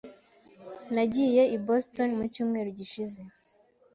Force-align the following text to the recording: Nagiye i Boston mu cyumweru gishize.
Nagiye 0.93 1.43
i 1.55 1.57
Boston 1.65 2.09
mu 2.17 2.25
cyumweru 2.33 2.69
gishize. 2.79 3.21